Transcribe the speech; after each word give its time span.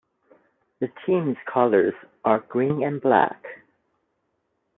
The 0.79 0.87
team's 1.05 1.37
colors 1.45 1.93
are 2.25 2.39
green 2.39 2.81
and 2.81 2.99
black. 2.99 3.45